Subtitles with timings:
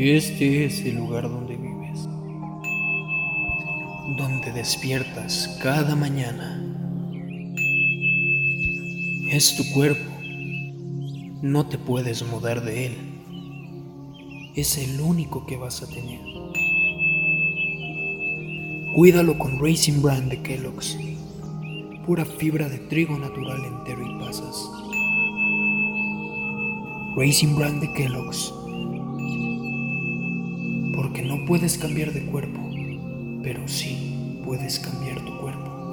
[0.00, 2.04] Este es el lugar donde vives,
[4.16, 6.62] donde despiertas cada mañana.
[9.28, 10.08] Es tu cuerpo,
[11.42, 12.96] no te puedes mudar de él.
[14.54, 16.20] Es el único que vas a tener.
[18.94, 20.96] Cuídalo con Racing Brand de Kellogg's,
[22.06, 24.70] pura fibra de trigo natural entero y pasas.
[27.16, 28.54] Racing Brand de Kellogg's,
[30.98, 32.58] porque no puedes cambiar de cuerpo,
[33.40, 35.87] pero sí puedes cambiar tu cuerpo.